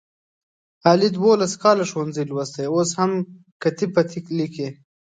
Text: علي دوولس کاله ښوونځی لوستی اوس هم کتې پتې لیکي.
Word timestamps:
علي 0.89 1.09
دوولس 1.15 1.53
کاله 1.63 1.83
ښوونځی 1.89 2.23
لوستی 2.31 2.65
اوس 2.73 2.89
هم 2.99 3.11
کتې 3.61 3.85
پتې 3.93 4.19
لیکي. 4.37 4.67